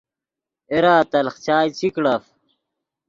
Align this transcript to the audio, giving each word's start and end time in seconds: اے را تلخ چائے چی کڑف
اے 0.71 0.77
را 0.83 0.95
تلخ 1.11 1.35
چائے 1.45 1.69
چی 1.77 1.87
کڑف 1.93 2.23